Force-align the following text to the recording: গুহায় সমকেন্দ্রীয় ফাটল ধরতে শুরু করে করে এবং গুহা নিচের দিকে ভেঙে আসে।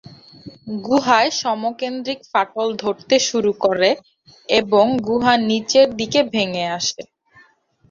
গুহায় 0.81 1.31
সমকেন্দ্রীয় 1.41 2.21
ফাটল 2.31 2.67
ধরতে 2.83 3.15
শুরু 3.29 3.51
করে 3.55 3.61
করে 3.63 3.91
এবং 4.49 4.85
গুহা 5.07 5.33
নিচের 5.49 5.87
দিকে 5.99 6.19
ভেঙে 6.33 6.65
আসে। 6.77 7.01